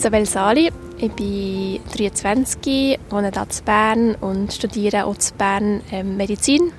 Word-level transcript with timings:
Isabel 0.00 0.24
Sali, 0.24 0.70
ich 0.96 1.12
bin 1.12 1.78
23, 1.94 2.98
wohne 3.10 3.30
hier 3.30 3.42
in 3.42 3.64
Bern 3.66 4.14
und 4.14 4.50
studiere 4.50 5.04
auch 5.04 5.12
in 5.12 5.36
Bern 5.36 5.80
ähm, 5.92 6.16
Medizin. 6.16 6.72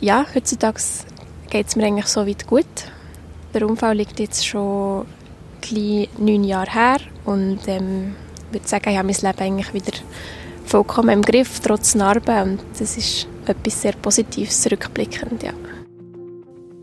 Ja, 0.00 0.26
heutzutage 0.34 0.80
geht 1.48 1.68
es 1.68 1.76
mir 1.76 1.84
eigentlich 1.84 2.08
so 2.08 2.26
weit 2.26 2.44
gut. 2.48 2.66
Der 3.54 3.68
Unfall 3.68 3.96
liegt 3.98 4.18
jetzt 4.18 4.44
schon 4.44 5.06
neun 6.18 6.42
Jahre 6.42 6.72
her 6.72 6.96
und 7.24 7.60
ähm, 7.68 8.16
ich 8.48 8.54
würde 8.54 8.66
sagen, 8.66 8.90
ich 8.90 8.98
habe 8.98 9.12
mein 9.12 9.14
Leben 9.14 9.38
eigentlich 9.38 9.72
wieder 9.72 9.98
vollkommen 10.64 11.10
im 11.10 11.22
Griff, 11.22 11.60
trotz 11.60 11.94
Narben 11.94 12.50
und 12.50 12.60
das 12.76 12.96
ist 12.96 13.28
etwas 13.46 13.80
sehr 13.80 13.92
Positives 13.92 14.62
zurückblickend, 14.62 15.40
ja. 15.44 15.52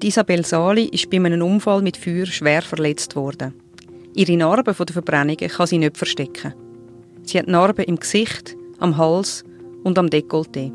Isabel 0.02 0.46
Sali 0.46 0.86
ist 0.86 1.10
bei 1.10 1.18
einem 1.18 1.42
Unfall 1.42 1.82
mit 1.82 1.98
Feuer 1.98 2.26
schwer 2.26 2.62
verletzt 2.62 3.18
worden. 3.18 3.63
Ihre 4.16 4.38
Narben 4.38 4.74
von 4.74 4.86
der 4.86 4.94
Verbrennung 4.94 5.38
kann 5.38 5.68
sie 5.68 5.80
nicht 5.80 5.98
verstecken. 5.98 6.54
Sie 7.24 7.40
hat 7.40 7.48
Narben 7.48 7.86
im 7.86 7.98
Gesicht, 7.98 8.56
am 8.80 8.98
Hals 8.98 9.44
und 9.84 9.98
am 9.98 10.08
Dekolleté. 10.08 10.72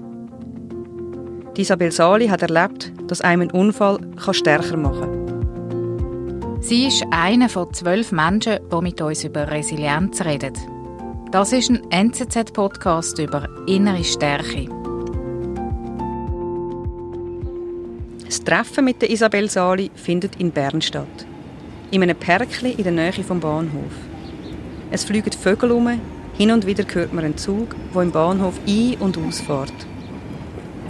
Isabel 1.56 1.90
Sali 1.90 2.28
hat 2.28 2.42
erlebt, 2.42 2.92
dass 3.08 3.20
einem 3.20 3.42
ein 3.42 3.50
Unfall 3.50 3.98
kann 4.16 4.34
stärker 4.34 4.76
machen 4.76 5.00
kann. 5.00 6.62
Sie 6.62 6.86
ist 6.86 7.04
einer 7.10 7.48
von 7.48 7.72
zwölf 7.72 8.12
Menschen, 8.12 8.58
die 8.72 8.82
mit 8.82 9.00
uns 9.00 9.24
über 9.24 9.50
Resilienz 9.50 10.20
reden. 10.24 10.52
Das 11.32 11.52
ist 11.52 11.70
ein 11.70 11.82
NZZ-Podcast 11.90 13.18
über 13.18 13.48
innere 13.66 14.04
Stärke. 14.04 14.66
Das 18.24 18.42
Treffen 18.42 18.84
mit 18.84 19.02
der 19.02 19.10
Isabel 19.10 19.48
Sali 19.50 19.90
findet 19.94 20.36
in 20.40 20.52
Bern 20.52 20.80
statt. 20.80 21.26
In 21.90 22.02
einem 22.02 22.16
Perkli 22.16 22.72
in 22.72 22.84
der 22.84 22.92
Nähe 22.92 23.24
vom 23.24 23.40
Bahnhof. 23.40 23.92
Es 24.90 25.04
fliegen 25.04 25.32
Vögel 25.32 25.72
um, 25.72 25.88
hin 26.36 26.50
und 26.50 26.66
wieder 26.66 26.84
hört 26.92 27.14
man 27.14 27.24
einen 27.24 27.38
Zug, 27.38 27.74
der 27.94 28.02
im 28.02 28.12
Bahnhof 28.12 28.60
ein- 28.66 28.96
und 29.00 29.16
ausfährt. 29.16 29.72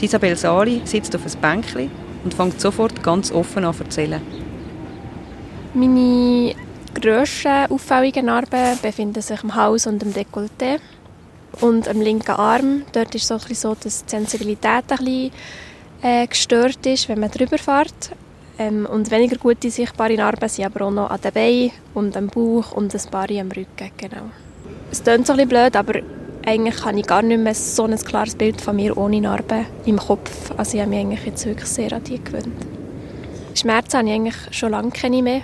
Isabel 0.00 0.36
Sali 0.36 0.82
sitzt 0.84 1.14
auf 1.14 1.24
einem 1.24 1.40
Bänkli 1.40 1.90
und 2.24 2.34
fängt 2.34 2.60
sofort 2.60 3.00
ganz 3.02 3.30
offen 3.30 3.64
an 3.64 3.74
zu 3.74 3.84
erzählen. 3.84 4.20
Meine 5.72 6.54
grössten 6.94 7.70
auffälligen 7.70 8.26
Narben 8.26 8.78
befinden 8.82 9.22
sich 9.22 9.42
im 9.44 9.54
Hals 9.54 9.86
und 9.86 10.02
im 10.02 10.12
Dekolleté. 10.12 10.80
Und 11.60 11.86
am 11.86 12.00
linken 12.00 12.32
Arm, 12.32 12.82
dort 12.92 13.14
ist 13.14 13.22
es 13.22 13.28
so, 13.28 13.54
so 13.54 13.76
dass 13.80 14.04
die 14.04 14.10
Sensibilität 14.10 14.84
ein 14.88 14.96
bisschen, 14.98 15.30
äh, 16.02 16.26
gestört 16.26 16.84
ist, 16.86 17.08
wenn 17.08 17.20
man 17.20 17.30
drüber 17.30 17.58
fährt. 17.58 18.12
Ähm, 18.58 18.86
und 18.86 19.10
weniger 19.10 19.36
gute 19.36 19.70
sichtbare 19.70 20.16
Narben 20.16 20.48
sind 20.48 20.64
aber 20.64 20.86
auch 20.86 20.90
noch 20.90 21.10
an 21.10 21.20
den 21.20 21.32
Beinen 21.32 21.70
und 21.94 22.16
am 22.16 22.26
Bauch 22.26 22.72
und 22.72 22.94
ein 22.94 23.10
paar 23.10 23.30
am 23.30 23.52
Rücken. 23.52 23.90
Genau. 23.96 24.30
Es 24.90 25.02
klingt 25.02 25.26
so 25.26 25.34
ein 25.34 25.36
bisschen 25.36 25.48
blöd, 25.48 25.76
aber 25.76 26.00
eigentlich 26.44 26.84
habe 26.84 26.98
ich 26.98 27.06
gar 27.06 27.22
nicht 27.22 27.40
mehr 27.40 27.54
so 27.54 27.84
ein 27.84 27.96
klares 27.96 28.34
Bild 28.34 28.60
von 28.60 28.74
mir 28.74 28.96
ohne 28.96 29.20
Narben 29.20 29.66
im 29.84 29.98
Kopf. 29.98 30.50
Also 30.56 30.76
ich 30.76 30.80
habe 30.80 30.90
mich 30.90 31.00
eigentlich 31.00 31.24
jetzt 31.24 31.46
wirklich 31.46 31.68
sehr 31.68 31.92
an 31.92 32.02
die 32.02 32.22
gewöhnt. 32.22 32.66
Schmerzen 33.54 33.98
habe 33.98 34.08
ich 34.08 34.14
eigentlich 34.14 34.36
schon 34.50 34.70
lange 34.70 34.90
keine 34.90 35.22
mehr. 35.22 35.42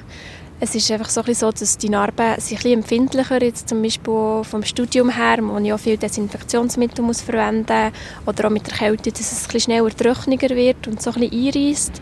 Es 0.61 0.75
ist 0.75 0.91
einfach 0.91 1.11
so, 1.11 1.21
ein 1.21 1.35
so 1.35 1.51
dass 1.51 1.79
die 1.79 1.91
Narben 1.91 2.41
sich 2.41 2.65
ein 2.65 2.73
empfindlicher 2.73 3.43
jetzt 3.43 3.69
zum 3.69 3.83
Beispiel 3.83 4.43
vom 4.45 4.63
Studium 4.63 5.11
her, 5.11 5.39
wo 5.43 5.59
ich 5.59 5.73
auch 5.73 5.79
viel 5.79 5.97
Desinfektionsmittel 5.99 7.05
muss 7.05 7.21
verwenden 7.21 7.93
muss, 8.25 8.29
oder 8.35 8.47
auch 8.47 8.53
mit 8.53 8.67
der 8.67 8.75
Kälte, 8.75 9.11
dass 9.11 9.33
es 9.33 9.53
ein 9.53 9.61
schneller 9.61 9.91
trockener 9.91 10.57
wird 10.57 10.87
und 10.87 11.03
so 11.03 11.11
ein 11.11 11.29
bisschen 11.29 11.55
einreisst. 11.57 12.01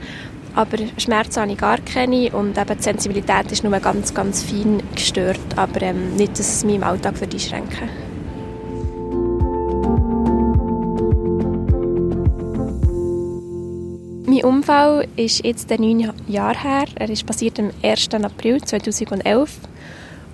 Aber 0.55 0.79
Schmerzen 0.99 1.43
habe 1.43 1.53
ich 1.53 1.59
gar 1.59 1.79
keine 1.79 2.31
und 2.31 2.59
eben 2.59 2.77
die 2.77 2.83
Sensibilität 2.83 3.51
ist 3.51 3.65
nur 3.65 3.79
ganz, 3.81 4.13
ganz 4.13 4.43
fein 4.43 4.83
gestört, 4.95 5.41
aber 5.57 5.83
ähm, 5.83 6.15
nicht, 6.17 6.39
dass 6.39 6.57
es 6.57 6.65
mich 6.65 6.77
im 6.77 6.85
Alltag 6.85 7.15
einschränken 7.23 7.89
würde. 7.89 8.13
Mein 14.33 14.45
Unfall 14.45 15.09
ist 15.17 15.45
jetzt 15.45 15.69
neun 15.69 16.11
Jahre 16.27 16.59
her. 16.59 16.85
Er 16.95 17.11
ist 17.11 17.27
passiert 17.27 17.59
am 17.59 17.71
1. 17.83 18.15
April 18.15 18.63
2011. 18.63 19.59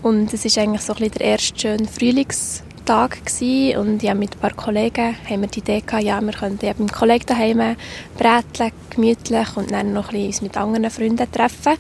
Und 0.03 0.33
es 0.33 0.45
war 0.45 0.63
eigentlich 0.63 0.83
so 0.83 0.95
ein 0.95 1.11
der 1.11 1.21
erste 1.21 1.59
schöne 1.59 1.89
Frühlingstag 1.89 3.25
gewesen. 3.25 3.77
und 3.79 4.03
ja, 4.05 4.15
mit 4.15 4.37
ein 4.37 4.39
paar 4.39 4.55
Kollegen 4.55 5.17
haben 5.29 5.41
wir 5.41 5.49
die 5.49 5.59
Idee 5.59 5.83
gehabt, 5.85 6.05
ja, 6.05 6.21
wir 6.21 6.33
könnten 6.33 6.65
ja 6.65 6.75
beim 6.75 6.89
Kollegen 6.89 7.27
daheim 7.27 7.77
bräteln, 8.17 8.73
gemütlich 8.91 9.57
und 9.57 9.71
dann 9.71 9.93
noch 9.93 10.13
ein 10.13 10.27
bisschen 10.27 10.47
mit 10.47 10.57
anderen 10.57 10.91
Freunden 10.91 11.31
treffen. 11.31 11.75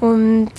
Und 0.00 0.50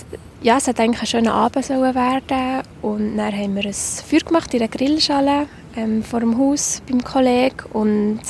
ja, 0.41 0.57
es 0.57 0.67
hat 0.67 0.79
eigentlich 0.79 1.01
ein 1.01 1.07
schöner 1.07 1.33
Abend 1.33 1.69
werden. 1.69 2.63
Und 2.81 3.17
dann 3.17 3.33
haben 3.33 3.55
wir 3.55 3.66
ein 3.66 3.73
Feuer 3.73 4.19
gemacht 4.19 4.53
in 4.53 4.61
einer 4.61 4.69
Grillschale 4.69 5.47
ähm, 5.75 6.03
vor 6.03 6.19
dem 6.19 6.38
Haus 6.38 6.81
beim 6.88 7.03
Kollegen. 7.03 7.57
Und 7.73 8.22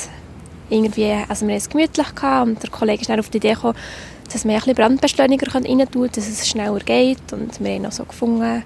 irgendwie, 0.68 1.12
also 1.28 1.46
wir 1.46 1.54
haben 1.54 1.58
es 1.58 1.68
gemütlich 1.68 2.14
gehabt 2.14 2.46
und 2.46 2.62
der 2.62 2.70
Kollege 2.70 3.00
ist 3.00 3.10
dann 3.10 3.20
auf 3.20 3.28
die 3.28 3.38
Idee 3.38 3.54
gekommen, 3.54 3.76
dass 4.32 4.44
wir 4.44 4.52
ein 4.52 4.58
bisschen 4.58 4.74
Brandbeschleuniger 4.74 5.54
rein 5.54 5.90
tun 5.90 6.08
dass 6.14 6.28
es 6.28 6.48
schneller 6.48 6.78
geht. 6.78 7.32
Und 7.32 7.60
wir 7.60 7.74
haben 7.74 7.86
auch 7.86 7.92
so 7.92 8.04
gefunden, 8.04 8.62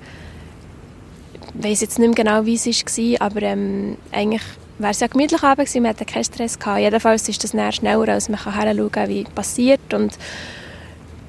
ich 1.56 1.64
weiß 1.64 1.80
jetzt 1.82 1.98
nicht 1.98 2.08
mehr 2.08 2.24
genau, 2.24 2.44
wie 2.44 2.54
es 2.54 2.66
war, 2.66 3.26
aber 3.26 3.42
ähm, 3.42 3.96
eigentlich 4.12 4.42
wäre 4.78 4.90
es 4.90 5.00
ja 5.00 5.06
gemütlich 5.06 5.42
Abend 5.42 5.66
gewesen, 5.66 5.82
wir 5.82 5.90
hatten 5.90 6.06
keinen 6.06 6.24
Stress 6.24 6.58
gehabt. 6.58 6.80
Jedenfalls 6.80 7.28
ist 7.28 7.44
das 7.44 7.52
dann 7.52 7.72
schneller, 7.72 8.08
als 8.08 8.28
man 8.28 8.42
hinschauen 8.42 8.90
kann, 8.90 9.08
wie 9.08 9.24
passiert 9.24 9.94
und 9.94 10.18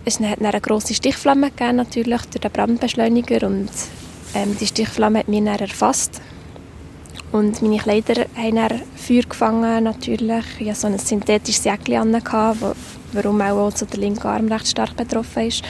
es 0.06 0.20
hat 0.20 0.40
dann 0.40 0.48
eine 0.48 0.62
grosse 0.62 0.94
Stichflamme 0.94 1.50
gegeben, 1.50 1.78
natürlich, 1.78 2.22
durch 2.22 2.42
den 2.42 2.52
Brandbeschleuniger 2.52 3.48
und 3.48 3.70
ähm, 4.36 4.56
die 4.60 4.68
Stichflamme 4.68 5.20
hat 5.20 5.28
mich 5.28 5.44
dann 5.44 5.60
erfasst 5.60 6.22
und 7.32 7.62
meine 7.62 7.78
Kleider 7.78 8.26
haben 8.36 8.56
dann 8.56 8.82
Feuer 8.96 9.24
gefangen, 9.24 9.84
natürlich. 9.84 10.46
Ich 10.60 10.70
hatte 10.70 10.80
so 10.80 10.88
ein 10.88 10.98
synthetisches 11.00 11.66
Jäckchen 11.66 12.16
an, 12.16 12.22
warum 13.12 13.42
auch 13.42 13.74
der 13.74 14.00
linke 14.00 14.30
Arm 14.30 14.48
recht 14.48 14.68
stark 14.68 14.96
betroffen 14.96 15.48
ist. 15.48 15.64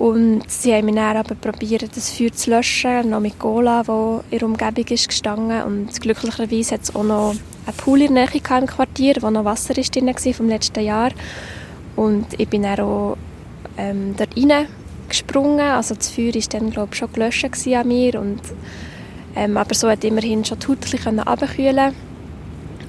Und 0.00 0.50
sie 0.50 0.72
haben 0.72 0.86
mir 0.86 0.98
aber 1.02 1.34
probiert, 1.34 1.94
das 1.94 2.08
Feuer 2.08 2.32
zu 2.32 2.48
löschen, 2.48 3.10
noch 3.10 3.20
mit 3.20 3.38
Cola, 3.38 3.86
wo 3.86 4.24
in 4.30 4.38
der 4.38 4.48
Umgebung 4.48 4.86
ist 4.86 5.08
gestanden. 5.08 5.62
Und 5.62 6.00
glücklicherweise 6.00 6.76
hat 6.76 6.84
es 6.84 6.96
auch 6.96 7.04
noch 7.04 7.34
einen 7.66 7.76
Pool 7.76 8.00
in 8.00 8.14
der 8.14 8.26
Nähe 8.30 8.60
im 8.60 8.66
Quartier, 8.66 9.16
wo 9.20 9.28
noch 9.28 9.44
Wasser 9.44 9.76
ist 9.76 9.94
drin 9.94 10.06
war 10.06 10.32
vom 10.32 10.48
letzten 10.48 10.82
Jahr. 10.82 11.10
Und 11.96 12.28
ich 12.38 12.48
bin 12.48 12.62
dann 12.62 12.80
auch 12.80 13.18
ähm, 13.76 14.14
dort 14.16 14.34
reingesprungen. 14.38 15.60
Also 15.60 15.94
das 15.94 16.08
Feuer 16.08 16.34
war 16.34 16.42
dann, 16.50 16.70
glaube 16.70 16.88
ich, 16.92 16.98
schon 16.98 17.12
gelöscht 17.12 17.66
an 17.66 17.86
mir. 17.86 18.18
Und 18.18 18.40
ähm, 19.36 19.58
aber 19.58 19.74
so 19.74 19.90
hat 19.90 20.02
immerhin 20.02 20.46
schon 20.46 20.60
die 20.60 20.66
Haut 20.68 21.06
ein 21.06 21.20
abkühlen 21.20 21.94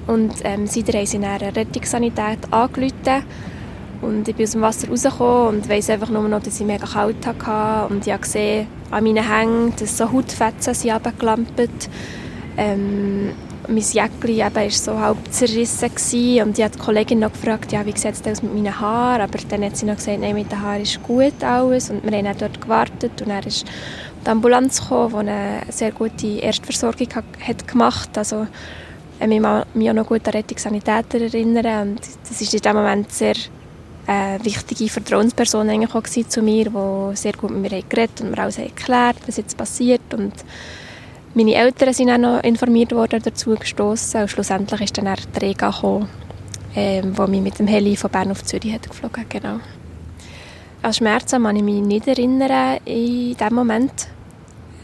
Und 0.06 0.32
ähm, 0.44 0.66
seitdem 0.66 0.94
haben 0.94 1.06
sie 1.06 1.18
dann 1.18 1.42
eine 1.42 1.54
Rettungssanität 1.54 2.50
angerufen. 2.50 3.22
Und 4.02 4.28
ich 4.28 4.34
bin 4.34 4.44
aus 4.44 4.52
dem 4.52 4.60
Wasser 4.60 4.88
rausgekommen 4.88 5.56
und 5.56 5.68
weiss 5.68 5.88
einfach 5.88 6.10
nur 6.10 6.28
noch, 6.28 6.42
dass 6.42 6.60
ich 6.60 6.66
mega 6.66 6.86
kalt 6.86 7.24
hatte. 7.26 7.92
Und 7.94 8.06
ich 8.06 8.12
habe 8.12 8.22
gesehen, 8.22 8.66
an 8.90 9.04
meinen 9.04 9.26
Hängen, 9.26 9.72
dass 9.78 9.96
so 9.96 10.12
Hautfetzen 10.12 10.74
sind 10.74 10.92
runtergelampt. 10.92 11.88
Ähm, 12.58 13.30
mein 13.68 13.78
Jäckchen 13.78 14.54
war 14.54 14.70
so 14.70 14.98
halb 14.98 15.18
zerrissen 15.30 15.90
und 16.42 16.58
ich 16.58 16.64
habe 16.64 16.76
die 16.76 16.78
Kollegin 16.78 17.20
noch 17.20 17.32
gefragt, 17.32 17.72
ja, 17.72 17.86
wie 17.86 17.96
sieht 17.96 18.14
es 18.14 18.26
aus 18.26 18.42
mit 18.42 18.54
meinen 18.54 18.78
Haaren? 18.78 19.22
Aber 19.22 19.38
dann 19.48 19.64
hat 19.64 19.76
sie 19.76 19.86
noch 19.86 19.96
gesagt, 19.96 20.20
nein, 20.20 20.34
mit 20.34 20.50
den 20.50 20.60
Haaren 20.60 20.82
ist 20.82 21.02
gut 21.02 21.42
alles 21.42 21.90
und 21.90 22.02
wir 22.02 22.16
haben 22.16 22.24
dann 22.24 22.38
dort 22.38 22.60
gewartet 22.60 23.22
und 23.22 23.30
er 23.30 23.46
ist 23.46 23.64
die 24.24 24.30
Ambulanz 24.30 24.80
gekommen, 24.80 25.10
die 25.12 25.18
eine 25.18 25.62
sehr 25.70 25.92
gute 25.92 26.26
Erstversorgung 26.26 27.08
hat 27.40 27.68
gemacht 27.68 28.10
also 28.18 28.46
ich 29.20 29.28
mich 29.28 29.90
auch 29.90 29.94
noch 29.94 30.06
gut 30.06 30.26
an 30.26 30.32
Rettungssanitäter 30.32 31.20
erinnern 31.20 31.90
und 31.90 32.00
das 32.00 32.40
ist 32.40 32.54
in 32.54 32.60
dem 32.60 32.74
Moment 32.74 33.12
sehr 33.12 33.34
äh, 34.06 34.38
wichtige 34.42 34.88
Vertrauensperson 34.88 35.70
eigentlich 35.70 35.94
auch 35.94 36.28
zu 36.28 36.42
mir, 36.42 36.70
die 36.70 37.16
sehr 37.16 37.32
gut 37.32 37.50
mit 37.50 37.70
mir 37.70 37.82
geredet 37.88 38.20
und 38.20 38.30
mir 38.30 38.38
alles 38.38 38.58
erklärt, 38.58 39.16
was 39.26 39.36
jetzt 39.36 39.56
passiert 39.56 40.14
und 40.14 40.32
meine 41.34 41.54
Eltern 41.54 41.94
sind 41.94 42.10
auch 42.10 42.18
noch 42.18 42.42
informiert 42.42 42.92
worden, 42.92 43.22
dazu 43.24 43.54
gestoßen 43.54 44.28
schlussendlich 44.28 44.82
ist 44.82 44.98
dann 44.98 45.06
der 45.06 45.42
Rega 45.42 45.70
gekommen, 45.70 46.08
ähm, 46.74 47.14
mich 47.28 47.40
mit 47.40 47.58
dem 47.58 47.66
Heli 47.66 47.96
von 47.96 48.10
Bern 48.10 48.30
auf 48.30 48.44
Zürich 48.44 48.72
hat 48.72 48.88
geflogen, 48.88 49.24
genau. 49.28 49.60
An 50.82 50.92
Schmerzen 50.92 51.42
kann 51.42 51.56
ich 51.56 51.62
mich 51.62 51.80
nicht 51.80 52.08
erinnern 52.08 52.78
in 52.84 53.36
dem 53.36 53.54
Moment. 53.54 54.08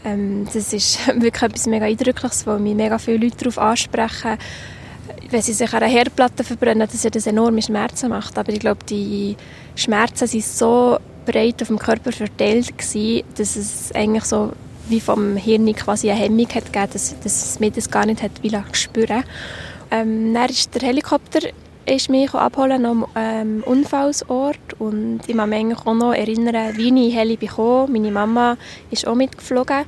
Ähm, 0.05 0.47
das 0.51 0.73
ist 0.73 1.05
wirklich 1.21 1.43
etwas 1.43 1.67
mega 1.67 1.85
Eindrückliches, 1.85 2.47
wo 2.47 2.57
mich 2.57 2.75
mega 2.75 2.97
viele 2.97 3.25
Leute 3.25 3.37
darauf 3.37 3.57
ansprechen, 3.59 4.37
wenn 5.31 5.41
sie 5.41 5.53
sich 5.53 5.73
an 5.73 5.83
einer 5.83 5.91
Herdplatte 5.91 6.43
verbrennen, 6.43 6.87
dass 6.91 7.01
das 7.01 7.27
enorme 7.27 7.61
Schmerzen 7.61 8.09
macht. 8.09 8.37
Aber 8.37 8.51
ich 8.51 8.59
glaube, 8.59 8.83
die 8.89 9.35
Schmerzen 9.75 10.27
sind 10.27 10.43
so 10.43 10.97
breit 11.25 11.61
auf 11.61 11.67
dem 11.67 11.79
Körper 11.79 12.11
verteilt 12.11 12.77
gewesen, 12.77 13.23
dass 13.37 13.55
es 13.55 13.91
eigentlich 13.93 14.25
so 14.25 14.51
wie 14.87 14.99
vom 14.99 15.37
Hirn 15.37 15.73
quasi 15.75 16.09
eine 16.09 16.19
Hemmung 16.19 16.47
hat 16.47 16.73
gegeben, 16.73 16.89
dass, 16.93 17.19
dass 17.19 17.59
mir 17.59 17.71
das 17.71 17.91
gar 17.91 18.05
nicht 18.05 18.23
hat 18.23 18.31
spüren. 18.73 19.23
Ähm, 19.91 20.33
dann 20.33 20.49
ist 20.49 20.73
der 20.73 20.87
Helikopter 20.87 21.39
ist 21.85 22.09
mich 22.09 22.33
abholen 22.33 22.85
am 22.85 23.05
ähm, 23.15 23.63
Unfallsort 23.65 24.73
und 24.77 25.21
ich 25.25 25.35
kann 25.35 25.49
mich 25.49 25.77
auch 25.77 25.93
noch 25.93 26.13
erinnern, 26.13 26.77
wie 26.77 26.87
ich 26.87 27.11
in 27.13 27.17
Heli 27.17 27.35
bekam. 27.35 27.91
Meine 27.91 28.11
Mama 28.11 28.57
ist 28.91 29.07
auch 29.07 29.15
mitgeflogen 29.15 29.85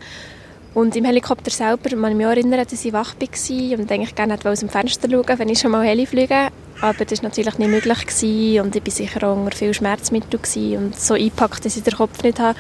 und 0.74 0.96
im 0.96 1.06
Helikopter 1.06 1.52
selber 1.52 1.92
ich 1.92 1.96
mich 1.96 2.26
auch 2.26 2.32
erinnern, 2.32 2.64
dass 2.64 2.86
ich 2.86 2.94
wach 2.94 3.16
war 3.20 3.80
und 3.80 3.92
eigentlich 3.92 4.16
gerne 4.16 4.38
aus 4.44 4.60
dem 4.62 4.70
Fenster 4.70 5.10
schauen 5.10 5.40
wenn 5.40 5.50
ich 5.50 5.60
schon 5.60 5.72
mal 5.72 5.86
Heli 5.86 6.06
fliege. 6.06 6.48
Aber 6.82 7.06
das 7.06 7.22
war 7.22 7.30
natürlich 7.30 7.58
nicht 7.58 7.70
möglich 7.70 8.06
gewesen 8.06 8.62
und 8.62 8.76
ich 8.76 8.86
war 8.86 8.92
sicher 8.92 9.28
auch 9.28 9.36
unter 9.36 9.56
viel 9.56 9.74
Schmerzmittel 9.74 10.40
und 10.78 11.00
so 11.00 11.14
eingepackt, 11.14 11.66
dass 11.66 11.78
ich 11.78 11.84
den 11.84 11.96
Kopf 11.96 12.24
nicht 12.24 12.40
habe 12.40 12.58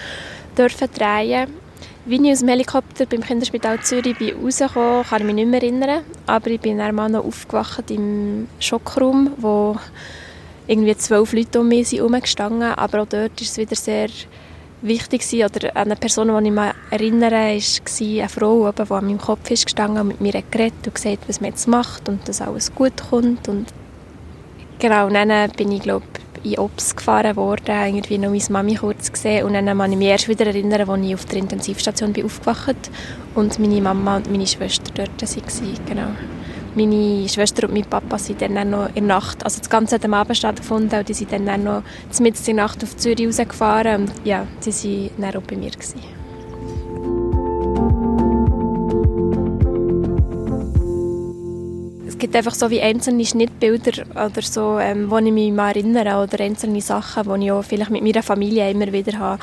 dürfen 0.57 0.89
drehen 0.93 1.47
wie 2.05 2.15
ich 2.15 2.31
aus 2.31 2.39
dem 2.39 2.47
Helikopter 2.47 3.05
beim 3.05 3.21
Kinderspital 3.21 3.79
Zürich 3.81 4.17
bin 4.17 4.35
rausgekommen, 4.35 5.03
kann 5.03 5.19
ich 5.21 5.25
mich 5.25 5.35
nicht 5.35 5.47
mehr 5.49 5.61
erinnern. 5.61 6.03
Aber 6.25 6.49
ich 6.49 6.59
bin 6.59 6.79
dann 6.79 6.95
mal 6.95 7.09
noch 7.09 7.23
aufgewacht 7.23 7.91
im 7.91 8.47
Schockraum, 8.59 9.33
wo 9.37 9.77
irgendwie 10.67 10.97
zwölf 10.97 11.31
Leute 11.33 11.59
um 11.59 11.67
mich 11.67 11.91
herumgestanden 11.91 12.73
Aber 12.73 13.01
auch 13.01 13.07
dort 13.07 13.39
war 13.39 13.41
es 13.41 13.57
wieder 13.57 13.75
sehr 13.75 14.07
wichtig. 14.81 15.23
Oder 15.33 15.75
eine 15.75 15.95
Person, 15.95 16.27
die 16.27 16.49
ich 16.49 16.53
mich 16.53 16.71
erinnere, 16.89 17.31
war 17.31 17.41
eine 18.01 18.29
Frau, 18.29 18.71
die 18.71 18.81
an 18.81 19.05
meinem 19.05 19.17
Kopf 19.17 19.49
gestanden 19.49 20.01
und 20.01 20.07
mit 20.07 20.21
mir 20.21 20.43
geredet 20.49 20.85
und 20.85 20.95
gesagt, 20.95 21.27
was 21.27 21.41
man 21.41 21.51
jetzt 21.51 21.67
macht 21.67 22.09
und 22.09 22.27
dass 22.27 22.41
alles 22.41 22.73
gut 22.73 22.93
kommt. 23.09 23.47
Und 23.47 23.67
genau, 24.79 25.07
und 25.07 25.13
dann 25.13 25.51
bin 25.51 25.71
ich, 25.71 25.81
glaube 25.81 26.05
in 26.43 26.57
Ops 26.57 26.95
gefahren 26.95 27.35
worden, 27.35 27.85
irgendwie 27.85 28.17
noch 28.17 28.31
meine 28.31 28.43
Mami 28.49 28.75
kurz 28.75 29.11
gesehen 29.11 29.45
und 29.45 29.53
dann 29.53 29.65
kann 29.77 29.91
ich 29.91 29.97
mich 29.97 30.07
erst 30.07 30.27
wieder 30.27 30.47
erinnern, 30.47 30.89
als 30.89 31.05
ich 31.05 31.13
auf 31.13 31.25
der 31.25 31.37
Intensivstation 31.37 32.13
bin 32.13 32.25
aufgewacht 32.25 32.89
und 33.35 33.59
meine 33.59 33.81
Mama 33.81 34.17
und 34.17 34.31
meine 34.31 34.47
Schwester 34.47 34.91
dort 34.95 35.21
waren, 35.21 35.85
genau. 35.85 36.07
Meine 36.73 37.27
Schwester 37.27 37.67
und 37.67 37.73
mein 37.73 37.85
Papa 37.85 38.17
sind 38.17 38.41
dann 38.41 38.69
noch 38.69 38.87
in 38.89 39.07
der 39.07 39.17
Nacht, 39.17 39.43
also 39.43 39.59
das 39.59 39.69
Ganze 39.69 39.95
hat 39.95 40.05
am 40.05 40.13
Abend 40.13 40.37
stattgefunden 40.37 40.99
und 40.99 41.09
die 41.09 41.13
sind 41.13 41.31
dann 41.31 41.63
noch 41.63 41.83
mitten 42.19 42.39
in 42.39 42.55
der 42.57 42.65
Nacht 42.65 42.83
auf 42.83 42.95
Zürich 42.95 43.27
rausgefahren 43.27 44.03
und 44.03 44.11
ja, 44.23 44.47
sie 44.59 45.11
waren 45.17 45.31
dann 45.31 45.41
auch 45.41 45.47
bei 45.47 45.57
mir. 45.57 45.71
Gewesen. 45.71 46.21
gibt 52.21 52.35
einfach 52.35 52.53
so 52.53 52.69
wie 52.69 52.81
einzelne 52.81 53.25
Schnittbilder 53.25 54.03
oder 54.11 54.41
so, 54.43 54.77
ähm, 54.79 55.09
wo 55.09 55.17
ich 55.17 55.31
mich 55.31 55.51
mal 55.51 55.69
erinnere 55.69 56.21
oder 56.21 56.39
einzelne 56.39 56.79
Sachen, 56.79 57.23
die 57.33 57.45
ich 57.45 57.51
auch 57.51 57.63
vielleicht 57.63 57.89
mit 57.89 58.03
meiner 58.03 58.21
Familie 58.21 58.69
immer 58.69 58.93
wieder 58.93 59.17
habe 59.17 59.41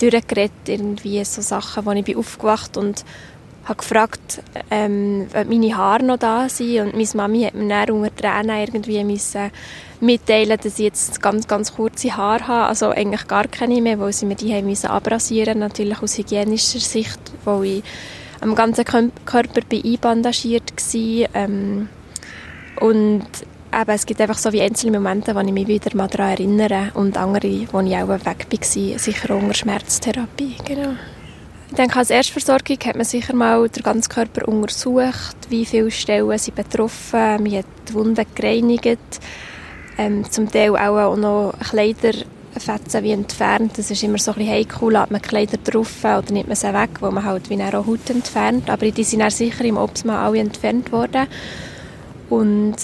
durchgeredet, 0.00 0.50
irgendwie 0.66 1.24
so 1.24 1.40
Sachen, 1.42 1.86
wo 1.86 1.92
ich 1.92 2.04
bin 2.04 2.16
aufgewacht 2.16 2.76
und 2.76 3.04
habe 3.68 3.78
gefragt, 3.78 4.42
ähm, 4.70 5.26
ob 5.34 5.48
meine 5.48 5.76
Haare 5.76 6.04
noch 6.04 6.18
da 6.18 6.48
sind 6.48 6.80
und 6.80 6.94
meine 6.94 7.08
Mami 7.14 7.42
hat 7.44 7.54
mir 7.54 7.68
dann 7.68 7.90
unter 7.90 8.14
Tränen 8.14 8.58
irgendwie 8.58 9.04
müssen 9.04 9.50
mitteilen, 10.00 10.58
dass 10.62 10.78
ich 10.78 10.84
jetzt 10.84 11.20
ganz, 11.20 11.46
ganz 11.48 11.74
kurze 11.74 12.16
Haare 12.16 12.46
habe, 12.46 12.68
also 12.68 12.90
eigentlich 12.90 13.26
gar 13.26 13.46
keine 13.48 13.80
mehr, 13.82 13.98
weil 13.98 14.12
sie 14.12 14.26
mir 14.26 14.36
die 14.36 14.54
haben 14.54 14.66
müssen 14.66 14.86
abrasieren, 14.86 15.58
natürlich 15.58 16.00
aus 16.02 16.18
hygienischer 16.18 16.78
Sicht, 16.78 17.18
weil 17.44 17.64
ich 17.64 17.82
am 18.40 18.54
ganzen 18.54 18.84
Körper 18.84 19.60
bin 19.68 19.84
einbandagiert 19.84 20.72
war, 20.72 21.28
ähm, 21.34 21.88
und 22.80 23.26
eben, 23.72 23.90
es 23.90 24.06
gibt 24.06 24.20
einfach 24.20 24.38
so 24.38 24.52
wie 24.52 24.62
einzelne 24.62 24.98
Momente, 24.98 25.34
wo 25.34 25.40
ich 25.40 25.52
mich 25.52 25.66
wieder 25.66 25.94
mal 25.96 26.06
daran 26.06 26.30
erinnere 26.30 26.92
und 26.94 27.16
andere, 27.16 27.66
wo 27.72 27.80
ich 27.80 27.96
auch 27.96 28.08
weg 28.08 28.46
war, 28.50 28.98
sicher 28.98 29.34
unter 29.34 29.54
Schmerztherapie, 29.54 30.56
genau. 30.64 30.94
Ich 31.70 31.74
denke, 31.74 31.98
als 31.98 32.10
Erstversorgung 32.10 32.78
hat 32.84 32.96
man 32.96 33.04
sicher 33.04 33.34
mal 33.34 33.68
den 33.68 33.82
ganzen 33.82 34.08
Körper 34.08 34.48
untersucht, 34.48 35.36
wie 35.50 35.66
viele 35.66 35.90
Stellen 35.90 36.38
sind 36.38 36.56
betroffen, 36.56 37.42
man 37.42 37.52
hat 37.52 37.66
die 37.88 37.94
Wunden 37.94 38.26
gereinigt, 38.34 38.98
ähm, 39.98 40.28
zum 40.30 40.50
Teil 40.50 40.74
auch 40.76 41.16
noch 41.16 41.52
Kleiderfetzen 41.60 43.04
wie 43.04 43.12
entfernt. 43.12 43.76
Das 43.76 43.90
ist 43.90 44.02
immer 44.02 44.18
so 44.18 44.30
ein 44.32 44.38
bisschen 44.38 44.54
heikel, 44.54 44.92
lässt 44.92 45.10
man 45.10 45.20
Kleider 45.20 45.58
drauf 45.58 46.04
oder 46.04 46.24
nimmt 46.30 46.48
man 46.48 46.56
sie 46.56 46.72
weg, 46.72 46.90
wo 47.00 47.10
man 47.10 47.24
halt 47.24 47.50
wie 47.50 47.62
auch 47.62 47.86
Haut 47.86 48.08
entfernt. 48.08 48.70
Aber 48.70 48.90
die 48.90 49.04
sind 49.04 49.20
dann 49.20 49.30
sicher 49.30 49.64
im 49.64 49.76
Optimal 49.76 50.24
alle 50.24 50.38
entfernt 50.38 50.90
worden. 50.90 51.26
Und 52.30 52.76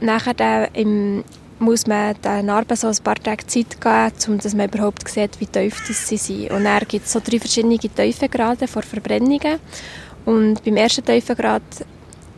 nachher 0.00 0.34
dann 0.34 0.68
im, 0.74 1.24
muss 1.62 1.86
man 1.86 2.14
den 2.22 2.46
Narben 2.46 2.76
so 2.76 2.88
ein 2.88 2.96
paar 3.02 3.14
Tage 3.14 3.46
Zeit 3.46 3.80
geben, 3.80 4.12
um 4.28 4.38
dass 4.38 4.54
man 4.54 4.68
überhaupt 4.68 5.08
sieht, 5.08 5.40
wie 5.40 5.46
tief 5.46 5.80
sie 5.86 6.16
sind. 6.16 6.50
Und 6.50 6.64
dann 6.64 6.80
gibt 6.86 7.06
es 7.06 7.12
so 7.12 7.20
drei 7.20 7.38
verschiedene 7.38 7.78
Tiefengrade 7.78 8.66
vor 8.66 8.82
Verbrennungen. 8.82 9.58
Und 10.24 10.62
beim 10.64 10.76
ersten 10.76 11.04
Tiefengrad 11.04 11.62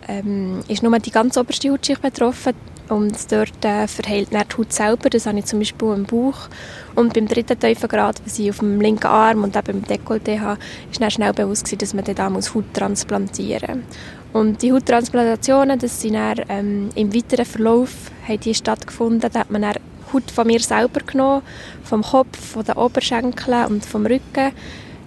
ähm, 0.08 0.60
ist 0.68 0.82
nur 0.82 0.98
die 0.98 1.10
ganz 1.10 1.36
oberste 1.36 1.70
Hautschicht 1.70 2.02
betroffen 2.02 2.54
und 2.88 3.32
dort 3.32 3.64
äh, 3.64 3.86
verheilt 3.86 4.28
die 4.32 4.36
Haut 4.36 4.72
selber. 4.72 5.10
Das 5.10 5.26
habe 5.26 5.38
ich 5.38 5.46
zum 5.46 5.58
Beispiel 5.58 5.92
im 5.92 6.04
Bauch. 6.04 6.48
Und 6.94 7.14
beim 7.14 7.26
dritten 7.26 7.58
Tiefengrad, 7.58 8.20
was 8.24 8.38
ich 8.38 8.50
auf 8.50 8.58
dem 8.58 8.80
linken 8.80 9.06
Arm 9.06 9.42
und 9.42 9.56
eben 9.56 9.78
im 9.78 9.84
Dekolleté 9.84 10.40
habe, 10.40 10.60
ist 10.90 11.12
schnell 11.12 11.32
bewusst 11.32 11.64
gewesen, 11.64 11.78
dass 11.78 11.94
man 11.94 12.04
dann 12.04 12.14
da 12.14 12.30
Haut 12.30 12.74
transplantieren 12.74 13.84
muss. 14.32 14.42
Und 14.42 14.62
die 14.62 14.72
Hauttransplantationen, 14.72 15.78
das 15.78 16.00
sind 16.00 16.14
dann, 16.14 16.40
ähm, 16.48 16.90
im 16.94 17.14
weiteren 17.14 17.44
Verlauf 17.44 17.90
die 18.28 18.54
stattgefunden. 18.54 19.30
Da 19.32 19.40
hat 19.40 19.50
man 19.50 19.62
dann 19.62 19.74
Haut 20.12 20.30
von 20.30 20.46
mir 20.46 20.60
selber 20.60 21.00
genommen, 21.00 21.42
vom 21.82 22.02
Kopf, 22.02 22.38
von 22.38 22.64
den 22.64 22.74
Oberschenkeln 22.74 23.66
und 23.66 23.84
vom 23.84 24.06
Rücken 24.06 24.52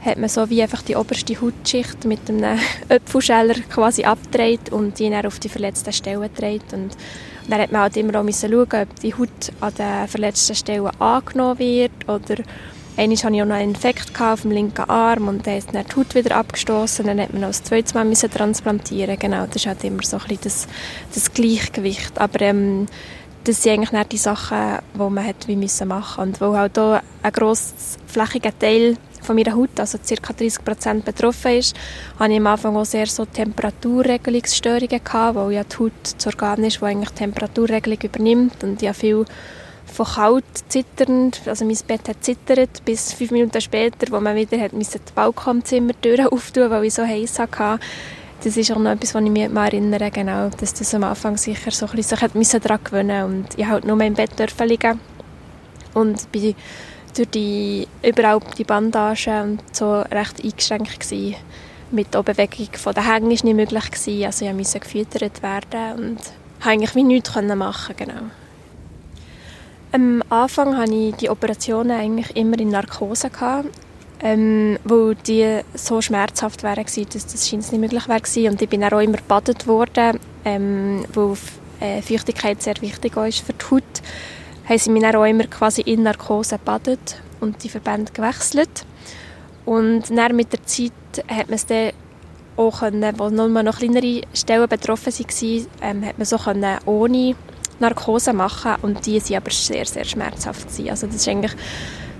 hat 0.03 0.17
man 0.17 0.29
so 0.29 0.49
wie 0.49 0.61
einfach 0.61 0.81
die 0.81 0.95
oberste 0.95 1.39
Hautschicht 1.39 2.05
mit 2.05 2.29
einem 2.29 2.59
Öpfelscheller 2.89 3.55
quasi 3.69 4.03
abgedreht 4.03 4.71
und 4.71 4.99
die 4.99 5.09
dann 5.09 5.25
auf 5.25 5.39
die 5.39 5.49
verletzten 5.49 5.91
Stellen 5.91 6.21
gedreht. 6.21 6.71
Und 6.71 6.95
dann 7.47 7.61
hat 7.61 7.71
man 7.71 7.81
halt 7.81 7.97
immer 7.97 8.19
auch 8.19 8.25
schauen, 8.31 8.61
ob 8.61 8.99
die 9.01 9.13
Haut 9.13 9.51
an 9.61 9.73
den 9.77 10.07
verletzten 10.07 10.55
Stellen 10.55 10.89
angenommen 10.99 11.59
wird 11.59 11.91
oder 12.07 12.43
Einmal 12.97 13.15
hatte 13.15 13.35
ich 13.35 13.41
auch 13.41 13.45
noch 13.45 13.55
einen 13.55 13.75
Infekt 13.75 14.19
auf 14.19 14.41
dem 14.41 14.49
linken 14.49 14.89
Arm 14.89 15.27
und 15.27 15.45
dann 15.45 15.57
ist 15.57 15.71
dann 15.71 15.85
die 15.85 15.95
Haut 15.95 16.15
wieder 16.15 16.35
abgestoßen. 16.35 17.05
Dann 17.05 17.21
hat 17.21 17.31
man 17.31 17.41
noch 17.41 17.49
das 17.49 17.63
zweite 17.63 17.93
Mal 17.93 18.05
müssen 18.05 18.31
transplantieren. 18.31 19.19
Genau, 19.19 19.45
das 19.45 19.57
ist 19.57 19.67
halt 19.67 19.83
immer 19.83 20.01
so 20.01 20.17
ein 20.17 20.23
bisschen 20.23 20.39
das, 20.43 20.67
das 21.13 21.31
Gleichgewicht. 21.31 22.19
Aber 22.19 22.41
ähm, 22.41 22.87
das 23.43 23.61
sind 23.61 23.73
eigentlich 23.73 23.91
nicht 23.91 24.11
die 24.13 24.17
Sachen, 24.17 24.79
die 24.95 24.97
man 24.97 25.23
hat 25.23 25.47
wie 25.47 25.55
müssen 25.55 25.87
machen 25.87 26.23
Und 26.23 26.41
weil 26.41 26.57
halt 26.57 26.73
hier 26.73 27.03
ein 27.21 27.31
grossflächiger 27.31 28.57
Teil 28.57 28.97
von 29.27 29.35
meiner 29.35 29.55
Haut, 29.55 29.79
also 29.79 29.97
ca. 29.97 30.33
30 30.33 30.65
Prozent 30.65 31.05
betroffen 31.05 31.51
ist, 31.51 31.75
hatte 32.17 32.31
ich 32.31 32.39
am 32.39 32.47
Anfang 32.47 32.75
auch 32.75 32.85
sehr 32.85 33.05
so 33.07 33.25
Temperaturregelungsstörungen 33.25 35.03
gehabt, 35.03 35.35
weil 35.35 35.51
ja 35.51 35.63
die 35.63 35.77
Haut 35.77 35.91
das 36.17 36.27
Organ 36.27 36.63
ist, 36.63 36.77
das 36.77 36.83
eigentlich 36.83 37.09
die 37.09 37.15
Temperaturregelung 37.15 37.99
übernimmt 38.01 38.63
und 38.63 38.81
ja 38.81 38.93
viel 38.93 39.25
von 39.85 40.05
kalt 40.05 40.45
zitternd, 40.67 41.41
also 41.45 41.65
mein 41.65 41.77
Bett 41.87 42.07
hat 42.07 42.23
zittert, 42.23 42.83
bis 42.85 43.13
fünf 43.13 43.31
Minuten 43.31 43.61
später, 43.61 44.11
wo 44.11 44.19
man 44.19 44.35
wieder 44.35 44.59
hat, 44.59 44.71
das 44.73 44.99
Balkonzimmertür 45.15 46.31
auftun 46.31 46.69
weil 46.69 46.85
ich 46.85 46.93
so 46.93 47.03
heiß 47.05 47.39
hatte. 47.39 47.79
Das 48.43 48.55
ist 48.55 48.71
auch 48.71 48.77
noch 48.77 48.91
etwas, 48.91 49.15
was 49.15 49.23
ich 49.23 49.31
mich 49.31 49.49
mal 49.49 49.65
erinnere, 49.65 50.11
genau, 50.11 50.49
dass 50.49 50.73
das 50.73 50.93
am 50.93 51.03
Anfang 51.03 51.37
sicher 51.37 51.71
so 51.71 51.87
ein 51.87 51.91
bisschen 51.93 52.17
sich 52.43 52.61
daran 52.61 52.79
gewöhnen 52.83 53.23
und 53.23 53.47
ich 53.57 53.65
halt 53.65 53.85
nur 53.85 53.99
im 53.99 54.13
Bett 54.13 54.31
liegen 54.59 54.99
und 55.95 56.31
bin 56.31 56.55
durch 57.17 57.29
die, 57.29 57.87
überall 58.03 58.39
die 58.57 58.63
Bandagen 58.63 59.51
und 59.51 59.75
so 59.75 60.01
recht 60.01 60.43
eingeschränkt 60.43 60.99
gewesen. 60.99 61.35
Mit 61.91 62.13
der 62.13 62.23
Bewegung 62.23 62.67
von 62.73 62.93
den 62.93 63.05
Hängen 63.05 63.23
war 63.23 63.29
nicht 63.29 63.43
möglich 63.43 63.91
gewesen, 63.91 64.25
also 64.25 64.45
ich 64.45 64.53
musste 64.53 64.79
gefüttert 64.79 65.41
werden 65.41 65.97
und 65.97 66.17
konnte 66.17 66.69
eigentlich 66.69 66.95
wie 66.95 67.03
nichts 67.03 67.35
machen, 67.35 67.95
genau. 67.95 68.21
Am 69.93 70.21
Anfang 70.29 70.77
hatte 70.77 70.93
ich 70.93 71.15
die 71.15 71.29
Operationen 71.29 71.91
eigentlich 71.91 72.35
immer 72.35 72.59
in 72.59 72.69
Narkose. 72.69 73.29
Gehabt, 73.29 73.69
ähm, 74.21 74.77
weil 74.83 75.15
die 75.15 75.61
so 75.75 76.01
schmerzhaft 76.01 76.63
waren, 76.63 76.83
dass 76.83 77.27
das 77.27 77.51
nicht 77.51 77.71
möglich 77.71 78.07
war. 78.07 78.51
Und 78.51 78.61
ich 78.61 78.69
bin 78.69 78.83
auch 78.83 78.99
immer 78.99 79.17
gebadet 79.17 79.67
worden, 79.67 80.19
ähm, 80.43 81.05
weil 81.13 81.37
äh, 81.79 82.01
Feuchtigkeit 82.01 82.61
sehr 82.61 82.75
wichtig 82.81 83.15
ist 83.15 83.39
für 83.39 83.53
die 83.53 83.65
Haut. 83.71 83.83
Haben 84.67 84.77
sie 84.77 84.89
mich 84.91 85.01
dann 85.01 85.15
auch 85.15 85.25
immer 85.25 85.45
quasi 85.45 85.81
in 85.81 86.03
Narkose 86.03 86.57
gebadet 86.57 87.21
und 87.39 87.63
die 87.63 87.69
Verbände 87.69 88.11
gewechselt. 88.11 88.85
Und 89.65 90.09
dann 90.09 90.35
mit 90.35 90.51
der 90.51 90.65
Zeit 90.65 90.91
hat 91.27 91.47
man 91.47 91.55
es 91.55 91.65
dann 91.65 91.91
auch 92.57 92.79
können, 92.79 93.13
wo 93.17 93.29
noch 93.29 93.77
kleinere 93.77 94.21
Stellen 94.33 94.67
betroffen 94.67 95.13
waren, 95.13 95.67
ähm, 95.81 96.05
hat 96.05 96.17
man 96.17 96.25
so 96.25 96.37
können, 96.37 96.77
ohne 96.85 97.35
Narkose 97.79 98.33
machen 98.33 98.75
und 98.81 99.05
die 99.05 99.19
sind 99.19 99.37
aber 99.37 99.51
sehr, 99.51 99.85
sehr 99.85 100.05
schmerzhaft 100.05 100.67
gewesen. 100.67 100.89
Also 100.89 101.07
das 101.07 101.17
ist 101.17 101.27
eigentlich 101.27 101.53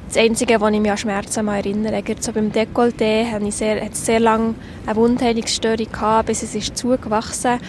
das 0.08 0.18
Einzige, 0.18 0.62
wo 0.62 0.68
ich 0.68 0.80
mich 0.80 0.92
an 0.92 0.98
Schmerzen 0.98 1.48
erinnere. 1.48 2.04
So 2.20 2.32
beim 2.32 2.52
Dekolleté 2.52 3.30
hatte 3.30 3.46
ich 3.46 3.56
sehr, 3.56 3.84
hatte 3.84 3.96
sehr 3.96 4.20
lange 4.20 4.56
eine 4.86 4.96
Wundheilungsstörung, 4.96 5.92
gehabt, 5.92 6.28
bis 6.28 6.44
es 6.44 6.56
ist 6.56 6.78
zugewachsen 6.78 7.60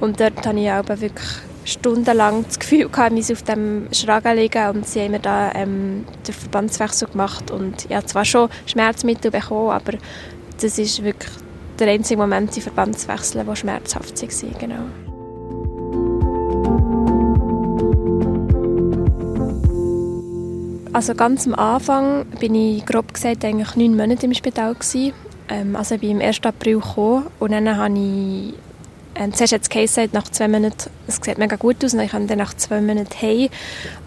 und 0.00 0.20
dort 0.20 0.44
hatte 0.44 0.58
ich 0.58 0.70
aber 0.70 1.00
wirklich 1.00 1.28
stundenlang 1.66 2.44
das 2.46 2.58
Gefühl 2.58 2.88
gehabt, 2.88 3.12
ich 3.12 3.32
auf 3.32 3.42
dem 3.42 3.88
Schragen 3.92 4.36
liegen 4.36 4.68
und 4.70 4.86
sie 4.86 5.02
haben 5.02 5.10
mir 5.10 5.18
da 5.18 5.52
ähm, 5.54 6.04
den 6.26 6.34
Verbandswechsel 6.34 7.08
gemacht 7.08 7.50
und 7.50 7.84
ich 7.88 7.94
habe 7.94 8.06
zwar 8.06 8.24
schon 8.24 8.48
Schmerzmittel 8.66 9.30
bekommen, 9.30 9.70
aber 9.70 9.92
das 10.60 10.78
ist 10.78 11.02
wirklich 11.02 11.32
der 11.78 11.88
einzige 11.88 12.18
Moment 12.18 12.56
im 12.56 12.62
Verbandswechsel, 12.62 13.44
der 13.44 13.56
schmerzhaft 13.56 14.22
war, 14.22 14.58
genau. 14.58 14.84
Also 20.92 21.14
ganz 21.14 21.46
am 21.46 21.54
Anfang 21.56 22.24
bin 22.40 22.54
ich 22.54 22.86
grob 22.86 23.12
gesagt 23.12 23.44
eigentlich 23.44 23.76
neun 23.76 23.98
Monate 23.98 24.24
im 24.24 24.32
Spital 24.32 24.72
gewesen. 24.72 25.12
Ähm, 25.50 25.76
also 25.76 25.96
ich 25.96 26.00
bin 26.00 26.16
am 26.16 26.22
1. 26.22 26.40
April 26.44 26.80
gekommen 26.80 27.26
und 27.38 27.52
dann 27.52 27.76
habe 27.76 27.98
ich 27.98 28.54
ähm, 29.18 29.32
zuerst 29.32 29.52
hat 29.52 29.62
es 29.62 29.70
geheißen, 29.70 30.10
nach 30.12 30.24
zwei 30.24 30.48
Monaten, 30.48 30.90
es 31.06 31.16
sieht 31.22 31.38
mega 31.38 31.56
gut 31.56 31.84
aus, 31.84 31.94
und 31.94 32.00
ich 32.00 32.10
kam 32.10 32.26
dann 32.26 32.38
nach 32.38 32.54
zwei 32.54 32.80
Monaten 32.80 33.14
heim. 33.20 33.48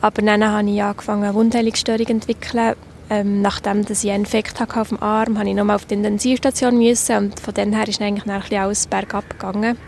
Aber 0.01 0.21
dann 0.21 0.45
habe 0.45 0.69
ich 0.69 0.81
angefangen, 0.81 1.23
eine 1.23 1.33
Wundheilungsstörung 1.33 2.05
zu 2.05 2.11
entwickeln. 2.11 2.75
Ähm, 3.11 3.41
nachdem 3.41 3.85
dass 3.85 4.03
ich 4.03 4.11
einen 4.11 4.25
Infekt 4.25 4.59
hatte 4.59 4.79
auf 4.79 4.89
dem 4.89 5.01
Arm, 5.01 5.33
musste 5.33 5.49
ich 5.49 5.55
nochmal 5.55 5.77
auf 5.77 5.85
die 5.85 5.95
Intensivstation 5.95 6.77
müssen 6.77 7.17
und 7.17 7.39
von 7.39 7.55
dann 7.55 7.73
her 7.73 7.87
ist 7.87 7.99
eigentlich 7.99 8.27
ein 8.27 8.39
bisschen 8.39 8.57
alles 8.59 8.85
bergab 8.85 9.27
gegangen. 9.31 9.79